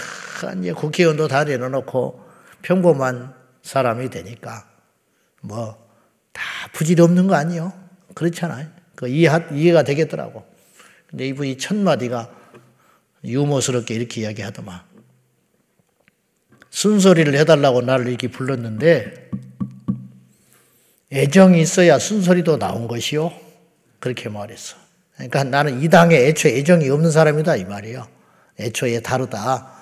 이제 0.58 0.72
국회의원도 0.72 1.28
다 1.28 1.44
내려놓고 1.44 2.24
평범한 2.62 3.34
사람이 3.62 4.10
되니까 4.10 4.68
뭐 5.40 5.84
다 6.34 6.42
부질없는 6.72 7.28
거 7.28 7.36
아니요? 7.36 7.72
그렇잖아요. 8.14 8.68
그 8.94 9.08
이해 9.08 9.30
이해가 9.52 9.84
되겠더라고. 9.84 10.44
근데 11.08 11.26
이분이 11.28 11.56
첫 11.58 11.76
마디가 11.76 12.30
유머스럽게 13.24 13.94
이렇게 13.94 14.20
이야기하더만 14.20 14.80
순소리를 16.68 17.34
해달라고 17.38 17.80
나를 17.80 18.08
이렇게 18.08 18.28
불렀는데 18.28 19.30
애정이 21.12 21.60
있어야 21.60 21.98
순소리도 21.98 22.58
나온 22.58 22.88
것이요. 22.88 23.32
그렇게 24.00 24.28
말했어. 24.28 24.76
그러니까 25.14 25.44
나는 25.44 25.82
이 25.82 25.88
당에 25.88 26.16
애초에 26.16 26.58
애정이 26.58 26.88
없는 26.90 27.10
사람이다 27.10 27.56
이 27.56 27.64
말이에요. 27.64 28.06
애초에 28.58 29.00
다르다. 29.00 29.72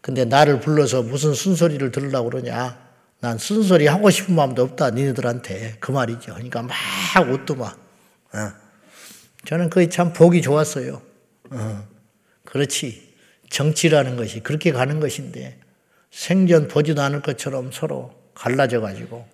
근데 0.00 0.24
나를 0.24 0.60
불러서 0.60 1.02
무슨 1.02 1.32
순소리를 1.34 1.90
들으려고 1.92 2.30
그러냐. 2.30 2.78
난 3.20 3.38
순소리 3.38 3.86
하고 3.86 4.10
싶은 4.10 4.34
마음도 4.34 4.62
없다. 4.62 4.90
니네들한테. 4.90 5.76
그 5.78 5.92
말이죠. 5.92 6.34
그러니까 6.34 6.62
막 6.62 6.74
웃도 7.30 7.54
막. 7.54 7.78
어. 8.34 8.52
저는 9.44 9.70
그게 9.70 9.88
참 9.88 10.12
보기 10.12 10.42
좋았어요. 10.42 11.00
어. 11.50 11.88
그렇지. 12.44 13.12
정치라는 13.48 14.16
것이 14.16 14.40
그렇게 14.40 14.72
가는 14.72 14.98
것인데 14.98 15.58
생전 16.10 16.68
보지도 16.68 17.00
않을 17.02 17.20
것처럼 17.22 17.70
서로 17.70 18.12
갈라져 18.34 18.80
가지고 18.80 19.26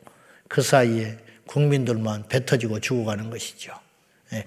그 0.49 0.61
사이에 0.61 1.17
국민들만 1.49 2.29
배 2.29 2.47
터지고 2.47 2.79
죽어가는 2.79 3.31
것이죠. 3.31 3.73
예. 4.33 4.45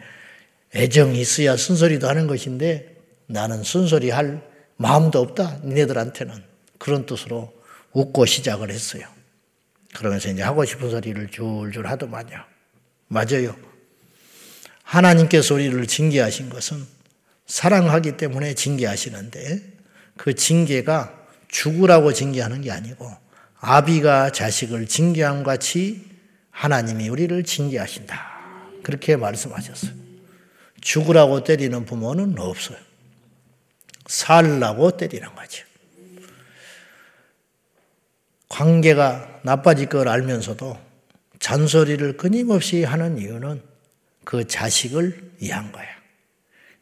애정이 0.74 1.20
있어야 1.20 1.58
순소리도 1.58 2.08
하는 2.08 2.28
것인데 2.28 2.96
나는 3.28 3.64
순소리 3.64 4.10
할 4.10 4.42
마음도 4.78 5.20
없다. 5.20 5.60
니네들한테는. 5.66 6.44
그런 6.78 7.06
뜻으로 7.06 7.54
웃고 7.92 8.26
시작을 8.26 8.72
했어요. 8.72 9.04
그러면서 9.94 10.30
이제 10.30 10.42
하고 10.42 10.64
싶은 10.64 10.90
소리를 10.90 11.28
줄줄 11.30 11.86
하더만요. 11.88 12.44
맞아요. 13.08 13.56
하나님께서 14.84 15.56
우리를 15.56 15.86
징계하신 15.86 16.50
것은 16.50 16.86
사랑하기 17.46 18.18
때문에 18.18 18.56
징계하시는데 18.56 19.62
그 20.18 20.34
징계가 20.34 21.28
죽으라고 21.50 22.14
징계하는 22.14 22.62
게 22.62 22.72
아니고 22.72 23.12
아비가 23.60 24.32
자식을 24.32 24.88
징계함 24.88 25.44
같이 25.44 26.11
하나님이 26.52 27.10
우리를 27.10 27.44
징계하신다. 27.44 28.32
그렇게 28.84 29.16
말씀하셨어요. 29.16 29.92
죽으라고 30.82 31.44
때리는 31.44 31.86
부모는 31.86 32.38
없어요. 32.38 32.78
살라고 34.08 34.98
때리는 34.98 35.34
거죠. 35.36 35.66
관계가 38.50 39.42
나빠질 39.44 39.88
걸 39.88 40.08
알면서도 40.08 40.78
잔소리를 41.40 42.18
끊임없이 42.18 42.84
하는 42.84 43.18
이유는 43.18 43.62
그 44.24 44.48
자식을 44.48 45.32
위한 45.40 45.72
거야. 45.72 45.88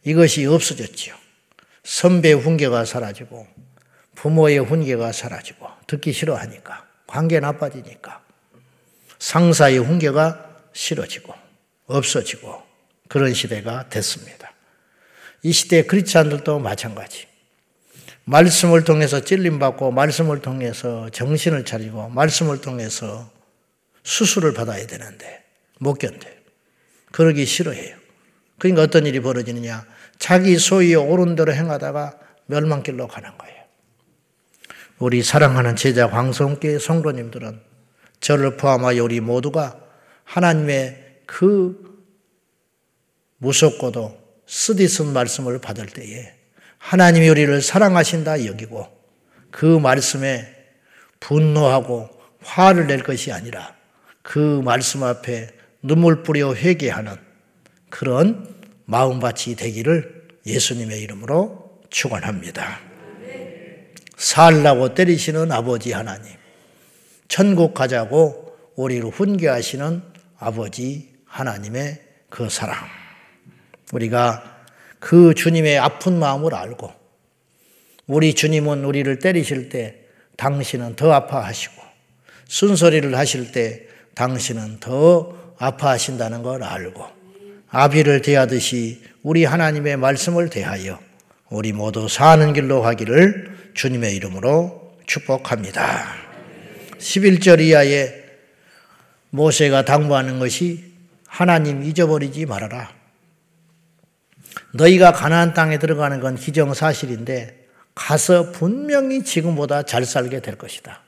이것이 0.03 0.45
없어졌지요. 0.45 1.15
선배 1.83 2.31
훈계가 2.31 2.85
사라지고 2.85 3.47
부모의 4.15 4.59
훈계가 4.59 5.11
사라지고 5.11 5.67
듣기 5.87 6.11
싫어하니까 6.11 6.85
관계 7.07 7.39
나빠지니까 7.39 8.23
상사의 9.19 9.79
훈계가 9.79 10.47
싫어지고 10.73 11.33
없어지고 11.85 12.63
그런 13.07 13.33
시대가 13.33 13.89
됐습니다. 13.89 14.53
이 15.43 15.51
시대 15.51 15.83
크리스찬들도 15.83 16.59
마찬가지. 16.59 17.27
말씀을 18.25 18.83
통해서 18.83 19.21
찔림받고 19.21 19.91
말씀을 19.91 20.41
통해서 20.41 21.09
정신을 21.09 21.65
차리고 21.65 22.09
말씀을 22.09 22.61
통해서 22.61 23.31
수술을 24.03 24.53
받아야 24.53 24.85
되는데 24.85 25.43
못 25.79 25.95
견뎌요. 25.95 26.39
그러기 27.11 27.45
싫어해요. 27.45 27.97
그러니까 28.59 28.83
어떤 28.83 29.05
일이 29.05 29.19
벌어지느냐. 29.19 29.85
자기 30.19 30.57
소위 30.59 30.93
옳은 30.93 31.35
대로 31.35 31.53
행하다가 31.53 32.19
멸망길로 32.45 33.07
가는 33.07 33.35
거예요. 33.37 33.63
우리 34.99 35.23
사랑하는 35.23 35.75
제자 35.75 36.09
광성계 36.09 36.77
성도님들은 36.77 37.68
저를 38.19 38.57
포함하여 38.57 39.03
우리 39.03 39.19
모두가 39.19 39.79
하나님의 40.23 41.21
그 41.25 42.03
무섭고도 43.37 44.17
쓰디쓴 44.45 45.13
말씀을 45.13 45.59
받을 45.59 45.85
때에 45.85 46.33
하나님이 46.77 47.29
우리를 47.29 47.61
사랑하신다 47.61 48.45
여기고 48.45 48.87
그 49.51 49.65
말씀에 49.65 50.55
분노하고 51.19 52.09
화를 52.41 52.87
낼 52.87 53.03
것이 53.03 53.31
아니라 53.31 53.75
그 54.21 54.61
말씀 54.63 55.03
앞에 55.03 55.49
눈물 55.81 56.23
뿌려 56.23 56.53
회개하는 56.53 57.15
그런 57.89 58.55
마음밭이 58.85 59.55
되기를 59.55 60.27
예수님의 60.45 61.01
이름으로 61.01 61.81
축원합니다. 61.89 62.79
살라고 64.17 64.93
때리시는 64.93 65.51
아버지 65.51 65.93
하나님, 65.93 66.33
천국 67.29 67.73
가자고 67.73 68.57
우리를 68.75 69.07
훈계하시는 69.09 70.01
아버지 70.39 71.13
하나님의 71.25 72.01
그 72.29 72.49
사랑. 72.49 72.75
우리가 73.93 74.65
그 74.99 75.33
주님의 75.33 75.77
아픈 75.77 76.19
마음을 76.19 76.53
알고 76.53 76.91
우리 78.07 78.33
주님은 78.33 78.83
우리를 78.83 79.19
때리실 79.19 79.69
때 79.69 79.95
당신은 80.37 80.95
더 80.95 81.13
아파하시고 81.13 81.81
순소리를 82.47 83.15
하실 83.15 83.51
때 83.51 83.83
당신은 84.15 84.79
더 84.79 85.55
아파하신다는 85.59 86.41
걸 86.41 86.63
알고 86.63 87.05
아비를 87.69 88.23
대하듯이 88.23 89.03
우리 89.21 89.45
하나님의 89.45 89.97
말씀을 89.97 90.49
대하여 90.49 90.99
우리 91.49 91.73
모두 91.73 92.07
사는 92.09 92.53
길로 92.53 92.81
가기를 92.81 93.71
주님의 93.75 94.15
이름으로 94.15 94.97
축복합니다. 95.05 96.28
11절 96.99 97.61
이하에 97.61 98.23
모세가 99.31 99.85
당부하는 99.85 100.39
것이 100.39 100.93
하나님 101.27 101.83
잊어버리지 101.83 102.45
말아라. 102.45 102.93
너희가 104.73 105.13
가나안 105.13 105.53
땅에 105.53 105.79
들어가는 105.79 106.19
건 106.19 106.35
기정사실인데 106.35 107.67
가서 107.95 108.51
분명히 108.51 109.23
지금보다 109.23 109.83
잘 109.83 110.05
살게 110.05 110.41
될 110.41 110.57
것이다. 110.57 111.01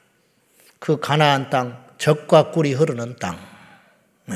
그 0.80 1.00
가나안 1.00 1.50
땅, 1.50 1.86
적과 1.98 2.52
꿀이 2.52 2.74
흐르는 2.74 3.16
땅. 3.20 3.40
네. 4.26 4.36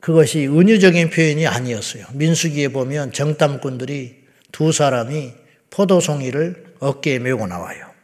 그것이 0.00 0.46
은유적인 0.46 1.10
표현이 1.10 1.46
아니었어요. 1.46 2.06
민수기에 2.12 2.68
보면 2.68 3.12
정탐꾼들이 3.12 4.24
두 4.52 4.70
사람이 4.70 5.34
포도송이를 5.70 6.76
어깨에 6.78 7.18
메고 7.18 7.46
나와요. 7.46 7.95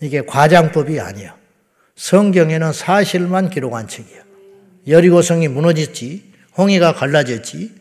이게 0.00 0.22
과장법이 0.22 1.00
아니야. 1.00 1.36
성경에는 1.96 2.72
사실만 2.72 3.50
기록한 3.50 3.88
책이야. 3.88 4.24
여리고성이 4.88 5.48
무너졌지, 5.48 6.32
홍해가 6.56 6.94
갈라졌지, 6.94 7.72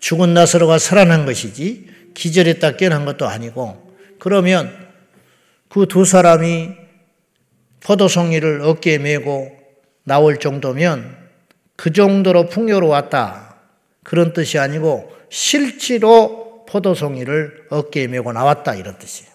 죽은 0.00 0.34
나사로가 0.34 0.78
살아난 0.78 1.26
것이지 1.26 1.88
기절했다 2.14 2.76
깨어난 2.76 3.04
것도 3.04 3.26
아니고 3.26 3.94
그러면 4.18 4.74
그 5.68 5.86
두 5.86 6.04
사람이 6.04 6.70
포도송이를 7.80 8.62
어깨에 8.62 8.98
메고 8.98 9.56
나올 10.04 10.38
정도면 10.38 11.16
그 11.76 11.92
정도로 11.92 12.48
풍요로웠다. 12.48 13.56
그런 14.02 14.32
뜻이 14.32 14.58
아니고 14.58 15.14
실제로 15.30 16.66
포도송이를 16.68 17.66
어깨에 17.70 18.06
메고 18.06 18.32
나왔다 18.32 18.74
이런 18.74 18.98
뜻이에요. 18.98 19.29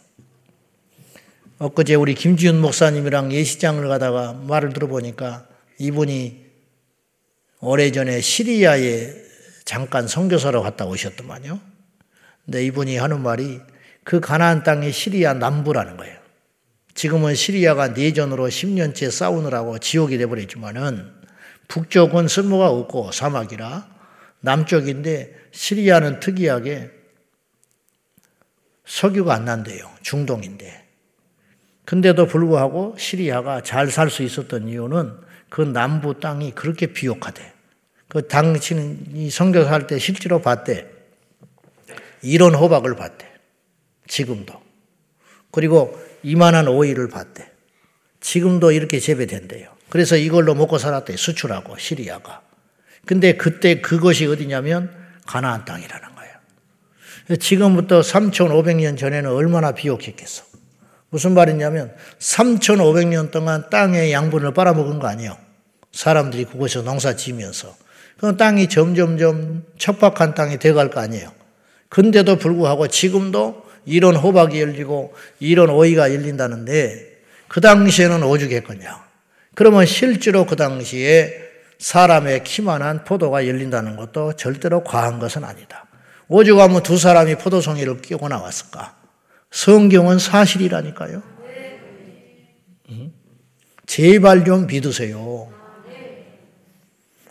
엊그제 1.58 1.96
우리 1.96 2.16
김지윤 2.16 2.60
목사님이랑 2.60 3.32
예시장을 3.32 3.88
가다가 3.88 4.34
말을 4.34 4.74
들어보니까 4.74 5.48
이분이 5.78 6.46
오래전에 7.62 8.20
시리아에 8.20 9.14
잠깐 9.64 10.08
선교사로 10.08 10.62
갔다 10.62 10.86
오셨더만요. 10.86 11.60
근데 12.44 12.66
이분이 12.66 12.98
하는 12.98 13.22
말이 13.22 13.62
그 14.04 14.20
가나안 14.20 14.64
땅이 14.64 14.92
시리아 14.92 15.34
남부라는 15.34 15.96
거예요. 15.98 16.20
지금은 16.94 17.36
시리아가 17.36 17.88
내전으로 17.90 18.48
10년째 18.48 19.10
싸우느라고 19.10 19.80
지옥이 19.80 20.18
돼버렸지만은 20.18 21.12
북쪽은 21.70 22.28
쓸모가 22.28 22.70
없고 22.70 23.12
사막이라 23.12 23.88
남쪽인데 24.42 25.34
시리아는 25.52 26.20
특이하게 26.20 26.92
석유가 28.86 29.34
안 29.34 29.46
난대요. 29.46 29.90
중동인데. 30.04 30.85
근데도 31.86 32.26
불구하고 32.26 32.96
시리아가 32.98 33.62
잘 33.62 33.90
살 33.90 34.10
수 34.10 34.24
있었던 34.24 34.68
이유는 34.68 35.14
그 35.50 35.62
남부 35.62 36.20
땅이 36.20 36.52
그렇게 36.52 36.88
비옥하대. 36.88 37.54
그 38.08 38.28
당신이 38.28 39.30
성교할 39.30 39.88
때 39.88 40.00
실제로 40.00 40.42
봤대. 40.42 40.88
이런 42.22 42.56
호박을 42.56 42.96
봤대. 42.96 43.32
지금도. 44.08 44.54
그리고 45.52 46.00
이만한 46.24 46.68
오이를 46.68 47.08
봤대. 47.10 47.52
지금도 48.20 48.72
이렇게 48.72 49.00
재배된대요. 49.00 49.70
그래서 49.90 50.18
이걸로 50.18 50.56
먹고 50.56 50.78
살았대. 50.78 51.16
수출하고 51.16 51.78
시리아가. 51.78 52.42
근데 53.06 53.38
그때 53.38 53.82
그것이 53.82 54.26
어디냐면 54.26 54.92
가나안 55.28 55.66
땅이라는 55.66 56.16
거예요. 56.16 57.38
지금부터 57.40 58.02
3,500년 58.02 58.98
전에는 58.98 59.30
얼마나 59.30 59.72
비옥했겠어. 59.74 60.55
무슨 61.16 61.34
말이냐면 61.34 61.96
3,500년 62.20 63.32
동안 63.32 63.70
땅의 63.70 64.12
양분을 64.12 64.54
빨아먹은 64.54 65.00
거 65.00 65.08
아니에요. 65.08 65.38
사람들이 65.94 66.44
그곳에서 66.44 66.84
농사 66.84 67.16
지면서. 67.16 67.74
그 68.18 68.36
땅이 68.36 68.68
점점점 68.68 69.64
척박한 69.78 70.36
땅이 70.36 70.60
돼갈 70.60 70.90
거 70.90 71.00
아니에요. 71.00 71.32
근데도 71.88 72.36
불구하고 72.36 72.90
지금도 72.90 73.64
이런 73.86 74.18
호박이 74.18 74.60
열리고 74.60 75.14
이런 75.40 75.70
오이가 75.70 76.14
열린다는데 76.14 77.16
그 77.48 77.62
당시에는 77.62 78.22
오죽했거냐. 78.22 79.06
그러면 79.54 79.86
실제로 79.86 80.46
그 80.46 80.58
당시에 80.58 81.34
사람의 81.80 82.44
키만한 82.44 83.06
포도가 83.06 83.48
열린다는 83.48 83.96
것도 83.96 84.34
절대로 84.34 84.84
과한 84.84 85.20
것은 85.20 85.46
아니다. 85.46 85.86
오죽하면 86.28 86.84
두 86.84 86.98
사람이 86.98 87.36
포도송이를 87.36 88.02
끼고 88.02 88.28
나왔을까? 88.28 89.05
성경은 89.52 90.20
사실이라니까요. 90.20 91.22
제발 93.86 94.44
좀 94.46 94.68
믿으세요. 94.68 95.54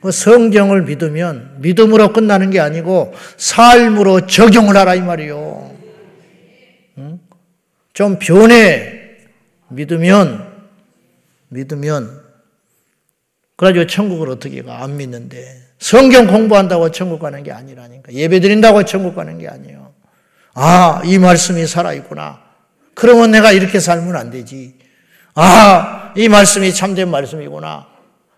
그 0.00 0.10
성경을 0.10 0.82
믿으면 0.82 1.60
믿음으로 1.60 2.12
끝나는 2.12 2.50
게 2.50 2.60
아니고 2.60 3.14
삶으로 3.38 4.26
적용을 4.26 4.76
하라 4.76 4.94
이 4.94 5.00
말이요. 5.00 5.74
좀 7.94 8.18
변해. 8.18 9.00
믿으면 9.68 10.52
믿으면 11.48 12.22
그래가지고 13.56 13.86
천국을 13.86 14.28
어떻게 14.30 14.62
가? 14.62 14.82
안 14.82 14.96
믿는데. 14.96 15.62
성경 15.78 16.26
공부한다고 16.26 16.90
천국 16.90 17.20
가는 17.20 17.42
게 17.42 17.52
아니라니까. 17.52 18.12
예배 18.12 18.40
드린다고 18.40 18.84
천국 18.84 19.14
가는 19.14 19.38
게 19.38 19.48
아니에요. 19.48 19.93
아, 20.54 21.02
이 21.04 21.18
말씀이 21.18 21.66
살아있구나. 21.66 22.40
그러면 22.94 23.32
내가 23.32 23.52
이렇게 23.52 23.80
살면 23.80 24.16
안 24.16 24.30
되지. 24.30 24.74
아, 25.34 26.12
이 26.16 26.28
말씀이 26.28 26.72
참된 26.72 27.10
말씀이구나. 27.10 27.86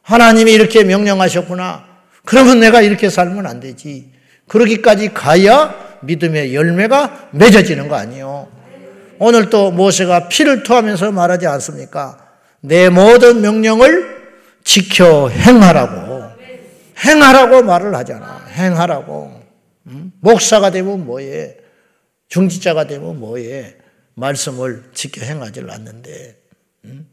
하나님이 0.02 0.52
이렇게 0.52 0.82
명령하셨구나. 0.84 1.84
그러면 2.24 2.60
내가 2.60 2.80
이렇게 2.80 3.10
살면 3.10 3.46
안 3.46 3.60
되지. 3.60 4.10
그러기까지 4.48 5.12
가야 5.12 5.74
믿음의 6.02 6.54
열매가 6.54 7.28
맺어지는 7.32 7.88
거 7.88 7.96
아니에요. 7.96 8.48
오늘 9.18 9.50
또 9.50 9.70
모세가 9.70 10.28
피를 10.28 10.62
토하면서 10.62 11.12
말하지 11.12 11.46
않습니까? 11.46 12.18
내 12.60 12.88
모든 12.88 13.40
명령을 13.40 14.16
지켜 14.64 15.28
행하라고. 15.28 16.24
행하라고 17.04 17.62
말을 17.62 17.94
하잖아. 17.94 18.44
행하라고. 18.52 19.42
음? 19.86 20.12
목사가 20.20 20.70
되면 20.70 21.04
뭐해? 21.04 21.65
중지자가 22.28 22.86
되면 22.86 23.18
뭐해? 23.20 23.76
말씀을 24.14 24.90
지켜 24.94 25.24
행하지를 25.24 25.70
않는데. 25.70 26.36
음? 26.86 27.08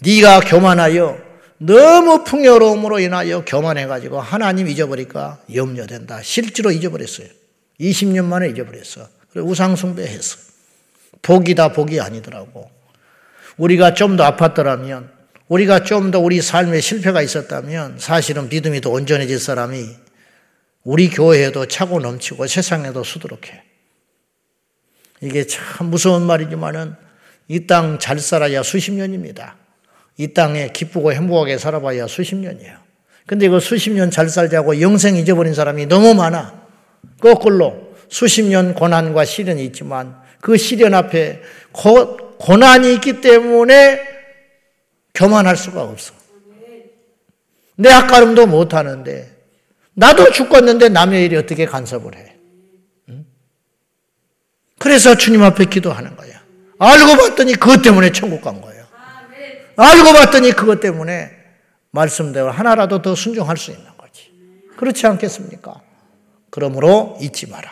네가 0.00 0.40
교만하여 0.40 1.18
너무 1.58 2.24
풍요로움으로 2.24 2.98
인하여 2.98 3.44
교만해가지고 3.44 4.20
하나님 4.20 4.66
잊어버릴까 4.68 5.42
염려된다. 5.54 6.22
실제로 6.22 6.72
잊어버렸어요. 6.72 7.28
20년 7.80 8.24
만에 8.24 8.48
잊어버렸어. 8.48 9.08
우상숭배했어. 9.36 10.38
복이다 11.22 11.68
복이 11.72 12.00
아니더라고. 12.00 12.68
우리가 13.56 13.94
좀 13.94 14.16
더 14.16 14.24
아팠더라면 14.36 15.08
우리가 15.48 15.84
좀 15.84 16.10
더 16.10 16.18
우리 16.18 16.42
삶에 16.42 16.80
실패가 16.80 17.22
있었다면 17.22 17.98
사실은 17.98 18.48
믿음이 18.48 18.80
더 18.80 18.90
온전해질 18.90 19.38
사람이 19.38 19.88
우리 20.84 21.08
교회에도 21.08 21.66
차고 21.66 22.00
넘치고 22.00 22.46
세상에도 22.46 23.04
수두룩해. 23.04 23.62
이게 25.20 25.46
참 25.46 25.90
무서운 25.90 26.22
말이지만은 26.22 26.94
이 27.48 27.66
땅 27.66 27.98
잘 27.98 28.18
살아야 28.18 28.62
수십 28.62 28.92
년입니다. 28.92 29.56
이 30.16 30.34
땅에 30.34 30.68
기쁘고 30.68 31.12
행복하게 31.12 31.58
살아봐야 31.58 32.06
수십 32.06 32.34
년이에요. 32.36 32.76
근데 33.26 33.48
그 33.48 33.60
수십 33.60 33.90
년 33.90 34.10
잘 34.10 34.28
살자고 34.28 34.80
영생 34.80 35.16
잊어버린 35.16 35.54
사람이 35.54 35.86
너무 35.86 36.14
많아. 36.14 36.66
거꾸로 37.20 37.94
수십 38.08 38.42
년 38.42 38.74
고난과 38.74 39.24
시련이 39.24 39.64
있지만 39.66 40.20
그 40.40 40.56
시련 40.56 40.94
앞에 40.94 41.40
고, 41.72 42.16
고난이 42.38 42.94
있기 42.94 43.20
때문에 43.20 44.00
교만할 45.14 45.56
수가 45.56 45.82
없어. 45.82 46.14
내 47.76 47.90
앞가름도 47.90 48.46
못하는데 48.46 49.31
나도 49.94 50.30
죽었는데 50.30 50.88
남의 50.88 51.24
일이 51.24 51.36
어떻게 51.36 51.66
간섭을 51.66 52.16
해. 52.16 52.36
그래서 54.78 55.16
주님 55.16 55.42
앞에 55.42 55.66
기도하는 55.66 56.16
거야. 56.16 56.42
알고 56.78 57.16
봤더니 57.16 57.54
그것 57.54 57.82
때문에 57.82 58.10
천국 58.10 58.42
간 58.42 58.60
거예요. 58.60 58.84
알고 59.76 60.12
봤더니 60.12 60.52
그것 60.52 60.80
때문에 60.80 61.30
말씀대로 61.92 62.50
하나라도 62.50 63.02
더 63.02 63.14
순종할 63.14 63.56
수 63.56 63.70
있는 63.70 63.86
거지. 63.96 64.32
그렇지 64.76 65.06
않겠습니까? 65.06 65.80
그러므로 66.50 67.16
잊지 67.20 67.48
마라. 67.48 67.70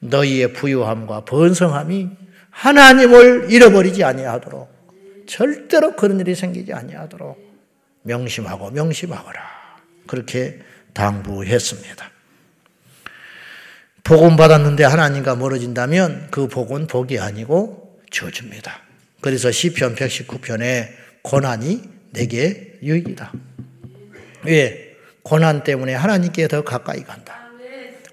너희의 0.00 0.52
부유함과 0.52 1.24
번성함이 1.24 2.08
하나님을 2.50 3.48
잃어버리지 3.50 4.02
아니하도록 4.04 5.26
절대로 5.28 5.94
그런 5.94 6.18
일이 6.18 6.34
생기지 6.34 6.72
아니하도록 6.72 7.38
명심하고 8.02 8.70
명심하거라. 8.70 9.40
그렇게 10.06 10.58
당부했습니다. 10.92 12.10
복음 14.04 14.36
받았는데 14.36 14.84
하나님과 14.84 15.36
멀어진다면 15.36 16.28
그 16.30 16.48
복은 16.48 16.86
복이 16.86 17.18
아니고 17.18 18.00
저주입니다. 18.10 18.80
그래서 19.20 19.50
시편 19.50 19.96
119편에 19.96 20.88
고난이 21.22 21.82
내게 22.12 22.78
유익이다. 22.82 23.32
왜? 24.44 24.96
고난 25.22 25.62
때문에 25.62 25.94
하나님께 25.94 26.48
더 26.48 26.64
가까이 26.64 27.02
간다. 27.02 27.50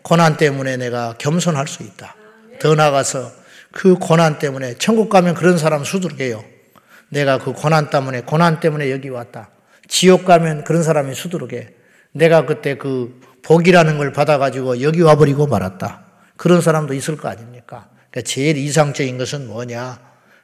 고난 0.02 0.38
때문에 0.38 0.78
내가 0.78 1.16
겸손할 1.18 1.68
수 1.68 1.84
있다. 1.84 2.16
더 2.60 2.76
나가서 2.76 3.32
그 3.72 3.96
고난 3.96 4.38
때문에 4.38 4.76
천국 4.78 5.10
가면 5.10 5.34
그런 5.34 5.58
사람 5.58 5.84
수두룩해요. 5.84 6.44
내가 7.10 7.38
그 7.38 7.54
고난 7.54 7.90
때문에 7.90 8.22
고난 8.22 8.60
때문에 8.60 8.92
여기 8.92 9.10
왔다. 9.10 9.50
지옥 9.88 10.26
가면 10.26 10.64
그런 10.64 10.84
사람이 10.84 11.16
수두룩해. 11.16 11.75
내가 12.16 12.46
그때 12.46 12.78
그 12.78 13.20
복이라는 13.44 13.98
걸 13.98 14.14
받아가지고 14.14 14.82
여기 14.82 15.02
와버리고 15.02 15.48
말았다. 15.48 16.04
그런 16.38 16.62
사람도 16.62 16.94
있을 16.94 17.18
거 17.18 17.28
아닙니까? 17.28 17.90
그러니까 18.10 18.22
제일 18.22 18.58
이상적인 18.58 19.18
것은 19.18 19.48
뭐냐? 19.48 20.00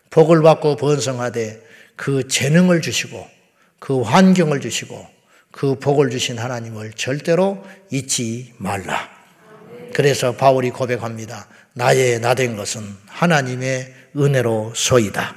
복을 0.10 0.42
받고 0.42 0.76
번성하되 0.76 1.62
그 1.96 2.28
재능을 2.28 2.82
주시고 2.82 3.26
그 3.80 4.02
환경을 4.02 4.60
주시고 4.60 5.08
그 5.52 5.76
복을 5.80 6.10
주신 6.10 6.38
하나님을 6.38 6.92
절대로 6.94 7.66
잊지 7.90 8.54
말라. 8.58 9.10
그래서 9.94 10.36
바울이 10.36 10.72
고백합니다. 10.72 11.48
나의 11.74 12.20
나된 12.20 12.58
것은 12.58 12.84
하나님의 13.08 13.94
은혜로 14.18 14.74
소이다. 14.76 15.36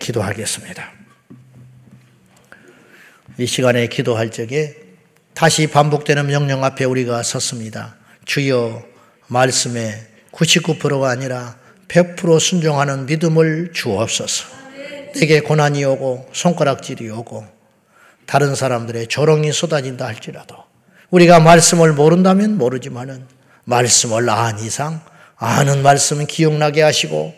기도하겠습니다. 0.00 0.92
이 3.38 3.46
시간에 3.46 3.86
기도할 3.86 4.30
적에 4.30 4.83
다시 5.34 5.66
반복되는 5.66 6.26
명령 6.26 6.62
앞에 6.62 6.84
우리가 6.84 7.24
섰습니다. 7.24 7.96
주여 8.24 8.82
말씀에 9.26 10.06
99%가 10.32 11.10
아니라 11.10 11.56
100% 11.88 12.38
순종하는 12.38 13.06
믿음을 13.06 13.72
주옵소서. 13.74 14.46
내게 15.16 15.40
고난이 15.40 15.84
오고 15.84 16.28
손가락질이 16.32 17.10
오고 17.10 17.46
다른 18.26 18.54
사람들의 18.54 19.08
조롱이 19.08 19.52
쏟아진다 19.52 20.06
할지라도 20.06 20.56
우리가 21.10 21.40
말씀을 21.40 21.92
모른다면 21.92 22.56
모르지만은 22.56 23.26
말씀을 23.64 24.28
안 24.30 24.58
이상 24.60 25.00
아는 25.36 25.82
말씀은 25.82 26.26
기억나게 26.26 26.82
하시고 26.82 27.34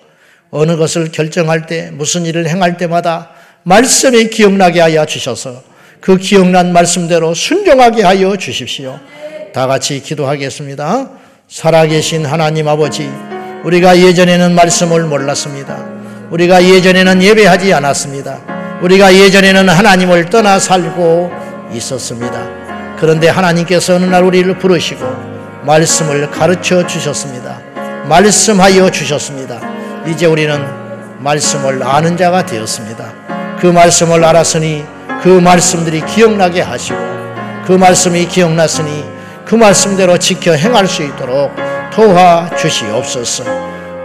어느 0.50 0.76
것을 0.76 1.12
결정할 1.12 1.66
때 1.66 1.90
무슨 1.90 2.24
일을 2.24 2.48
행할 2.48 2.76
때마다 2.76 3.30
말씀이 3.64 4.28
기억나게 4.30 4.80
하여 4.80 5.04
주셔서 5.06 5.62
그 6.00 6.16
기억난 6.18 6.72
말씀대로 6.72 7.34
순종하게 7.34 8.02
하여 8.02 8.36
주십시오. 8.36 8.98
다 9.52 9.66
같이 9.66 10.00
기도하겠습니다. 10.00 11.08
살아계신 11.48 12.26
하나님 12.26 12.68
아버지, 12.68 13.10
우리가 13.64 13.98
예전에는 13.98 14.54
말씀을 14.54 15.04
몰랐습니다. 15.04 15.84
우리가 16.30 16.62
예전에는 16.62 17.22
예배하지 17.22 17.72
않았습니다. 17.72 18.78
우리가 18.82 19.14
예전에는 19.14 19.68
하나님을 19.68 20.28
떠나 20.28 20.58
살고 20.58 21.30
있었습니다. 21.72 22.46
그런데 22.98 23.28
하나님께서 23.28 23.94
어느 23.94 24.04
날 24.04 24.24
우리를 24.24 24.58
부르시고 24.58 25.04
말씀을 25.64 26.30
가르쳐 26.30 26.86
주셨습니다. 26.86 27.60
말씀하여 28.08 28.90
주셨습니다. 28.90 29.60
이제 30.06 30.26
우리는 30.26 30.60
말씀을 31.18 31.82
아는 31.82 32.16
자가 32.16 32.46
되었습니다. 32.46 33.12
그 33.60 33.66
말씀을 33.66 34.24
알았으니 34.24 34.84
그 35.26 35.40
말씀들이 35.40 36.02
기억나게 36.06 36.60
하시고 36.60 36.96
그 37.66 37.72
말씀이 37.72 38.28
기억났으니 38.28 39.04
그 39.44 39.56
말씀대로 39.56 40.18
지켜 40.18 40.52
행할 40.52 40.86
수 40.86 41.02
있도록 41.02 41.50
도와 41.90 42.48
주시옵소서. 42.56 43.42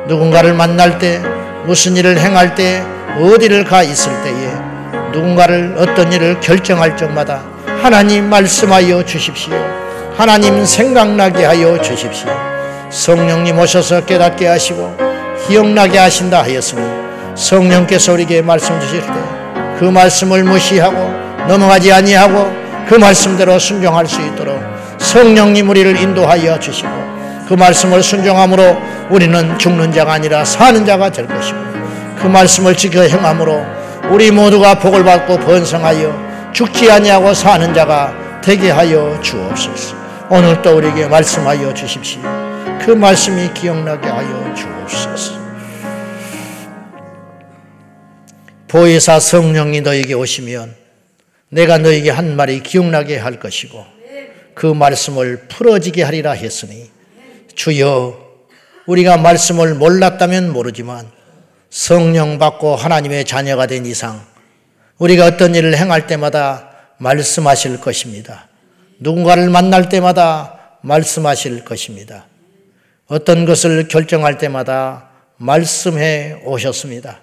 누군가를 0.08 0.56
만날 0.56 0.98
때 0.98 1.22
무슨 1.66 1.96
일을 1.96 2.18
행할 2.18 2.56
때 2.56 2.84
어디를 3.20 3.66
가 3.66 3.84
있을 3.84 4.12
때에 4.24 4.52
누군가를 5.12 5.76
어떤 5.78 6.12
일을 6.12 6.40
결정할 6.40 6.98
적마다 6.98 7.44
하나님 7.84 8.28
말씀하여 8.28 9.06
주십시오. 9.06 9.54
하나님 10.18 10.66
생각나게 10.66 11.46
하여 11.46 11.80
주십시오. 11.80 12.32
성령님 12.90 13.60
오셔서 13.60 14.06
깨닫게 14.06 14.48
하시고 14.48 14.98
기억나게 15.48 16.00
하신다 16.00 16.42
하였으니 16.42 16.82
성령께서 17.36 18.14
우리에게 18.14 18.42
말씀 18.42 18.80
주실 18.82 19.02
때 19.02 19.41
그 19.82 19.86
말씀을 19.86 20.44
무시하고 20.44 20.96
넘어가지 21.48 21.92
아니하고 21.92 22.56
그 22.88 22.94
말씀대로 22.94 23.58
순종할 23.58 24.06
수 24.06 24.22
있도록 24.22 24.62
성령님 25.00 25.68
우리를 25.68 26.00
인도하여 26.00 26.60
주시고 26.60 26.90
그 27.48 27.56
말씀을 27.56 28.04
순종함으로 28.04 28.78
우리는 29.10 29.58
죽는 29.58 29.92
자가 29.92 30.14
아니라 30.14 30.46
사는 30.46 30.86
자가 30.86 31.10
될 31.10 31.26
것이고 31.26 31.58
그 32.22 32.28
말씀을 32.28 32.78
지켜 32.78 33.02
행함으로 33.02 33.66
우리 34.12 34.30
모두가 34.30 34.78
복을 34.78 35.04
받고 35.04 35.40
번성하여 35.40 36.52
죽지 36.54 36.92
아니하고 36.92 37.34
사는 37.34 37.74
자가 37.74 38.14
되게 38.44 38.70
하여 38.70 39.18
주옵소서. 39.20 39.96
오늘 40.30 40.62
또 40.62 40.78
우리에게 40.78 41.08
말씀하여 41.08 41.74
주십시오. 41.74 42.22
그 42.86 42.92
말씀이 42.92 43.52
기억나게 43.56 44.08
하여 44.08 44.54
주옵소서. 44.54 45.41
보혜사 48.72 49.20
성령이 49.20 49.82
너에게 49.82 50.14
오시면 50.14 50.74
내가 51.50 51.78
너에게 51.78 52.10
한 52.10 52.38
말이 52.38 52.64
기억나게 52.64 53.18
할 53.18 53.38
것이고 53.38 53.86
그 54.56 54.66
말씀을 54.66 55.50
풀어지게 55.50 56.04
하리라 56.04 56.32
했으니 56.32 56.90
주여 57.54 58.18
우리가 58.86 59.18
말씀을 59.18 59.76
몰랐다면 59.76 60.54
모르지만 60.54 61.06
성령 61.70 62.40
받고 62.40 62.78
하나님의 62.78 63.26
자녀가 63.26 63.68
된 63.68 63.86
이상 63.86 64.26
우리가 65.00 65.26
어떤 65.26 65.54
일을 65.54 65.78
행할 65.78 66.08
때마다 66.08 66.70
말씀하실 66.98 67.82
것입니다. 67.82 68.48
누군가를 69.00 69.50
만날 69.50 69.90
때마다 69.90 70.78
말씀하실 70.80 71.66
것입니다. 71.66 72.26
어떤 73.08 73.44
것을 73.44 73.90
결정할 73.90 74.38
때마다 74.38 75.10
말씀해 75.36 76.44
오셨습니다. 76.46 77.20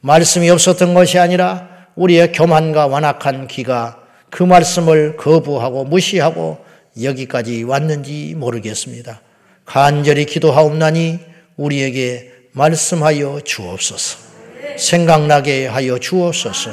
말씀이 0.00 0.48
없었던 0.50 0.94
것이 0.94 1.18
아니라 1.18 1.68
우리의 1.96 2.32
교만과 2.32 2.86
완악한 2.86 3.46
귀가 3.48 3.98
그 4.30 4.42
말씀을 4.42 5.16
거부하고 5.16 5.84
무시하고 5.84 6.58
여기까지 7.02 7.62
왔는지 7.62 8.34
모르겠습니다. 8.36 9.20
간절히 9.64 10.24
기도하옵나니 10.24 11.20
우리에게 11.56 12.32
말씀하여 12.52 13.40
주옵소서. 13.44 14.18
생각나게 14.78 15.66
하여 15.66 15.98
주옵소서. 15.98 16.70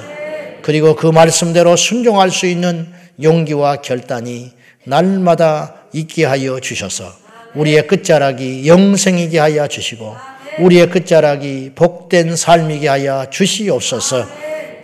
그리고 0.61 0.95
그 0.95 1.07
말씀대로 1.07 1.75
순종할 1.75 2.31
수 2.31 2.45
있는 2.45 2.87
용기와 3.21 3.77
결단이 3.77 4.51
날마다 4.85 5.75
있게 5.93 6.25
하여 6.25 6.59
주셔서 6.59 7.11
우리의 7.55 7.87
끝자락이 7.87 8.67
영생이게 8.67 9.39
하여 9.39 9.67
주시고 9.67 10.15
우리의 10.59 10.89
끝자락이 10.89 11.71
복된 11.75 12.35
삶이게 12.35 12.87
하여 12.87 13.25
주시옵소서. 13.29 14.25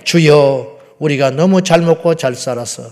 주여 0.03 0.79
우리가 0.99 1.31
너무 1.31 1.63
잘 1.63 1.81
먹고 1.81 2.15
잘 2.15 2.35
살아서 2.35 2.83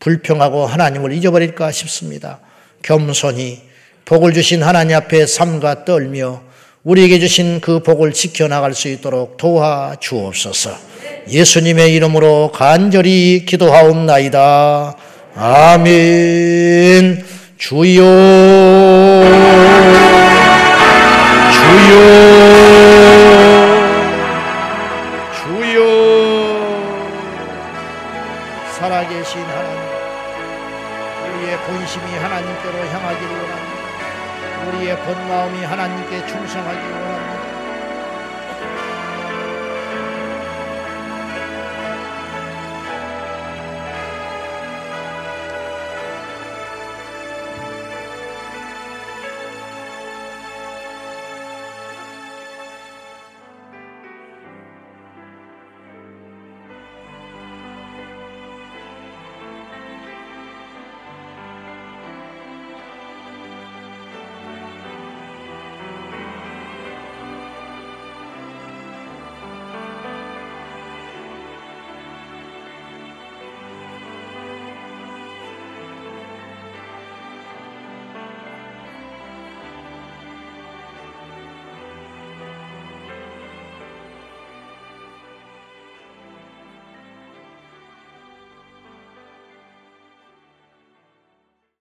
불평하고 0.00 0.66
하나님을 0.66 1.12
잊어버릴까 1.12 1.70
싶습니다. 1.72 2.40
겸손히 2.82 3.62
복을 4.04 4.32
주신 4.32 4.62
하나님 4.62 4.96
앞에 4.96 5.26
삼가 5.26 5.84
떨며 5.84 6.42
우리에게 6.82 7.20
주신 7.20 7.60
그 7.60 7.80
복을 7.80 8.12
지켜나갈 8.12 8.74
수 8.74 8.88
있도록 8.88 9.36
도와 9.36 9.96
주옵소서. 10.00 10.70
예수님의 11.28 11.94
이름으로 11.94 12.50
간절히 12.52 13.44
기도하옵나이다. 13.46 14.96
아멘. 15.36 17.24
주여, 17.58 18.02
주 21.82 22.41